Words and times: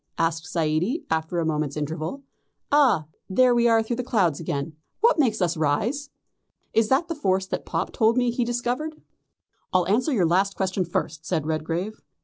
asked 0.17 0.47
Zaidie, 0.51 1.05
after 1.11 1.37
a 1.37 1.45
moment's 1.45 1.77
interval. 1.77 2.23
"Ah, 2.71 3.05
there 3.29 3.53
we 3.53 3.67
are 3.67 3.83
through 3.83 3.97
the 3.97 4.03
clouds 4.03 4.39
again. 4.39 4.75
What 5.01 5.19
makes 5.19 5.43
us 5.43 5.55
rise? 5.55 6.09
Is 6.73 6.89
that 6.89 7.07
the 7.07 7.13
force 7.13 7.45
that 7.45 7.67
Pop 7.67 7.91
told 7.93 8.17
me 8.17 8.31
he 8.31 8.43
discovered?" 8.43 8.99
"I'll 9.71 9.87
answer 9.87 10.11
the 10.17 10.25
last 10.25 10.55
question 10.55 10.85
first," 10.85 11.27
said 11.27 11.45
Redgrave. 11.45 12.01